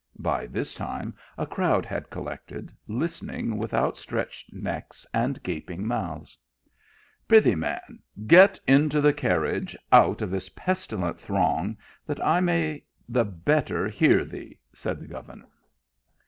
By 0.17 0.47
this 0.47 0.73
time, 0.73 1.13
a 1.37 1.45
crowd 1.45 1.85
had 1.85 2.09
collected, 2.09 2.73
listening 2.87 3.59
with 3.59 3.71
outstretched 3.71 4.51
necks 4.51 5.05
and 5.13 5.43
gaping 5.43 5.85
mouths." 5.85 6.35
Pry 7.27 7.39
thee 7.41 7.53
man, 7.53 7.99
get 8.25 8.59
into 8.65 8.99
the 8.99 9.13
carnage 9.13 9.77
out 9.91 10.23
of 10.23 10.31
this 10.31 10.49
pestilent 10.55 11.19
throng, 11.19 11.77
that 12.07 12.19
I 12.25 12.39
may 12.39 12.83
the 13.07 13.25
better 13.25 13.87
hear 13.89 14.25
thee," 14.25 14.57
said 14.73 14.99
the 14.99 15.07
governor. 15.07 15.45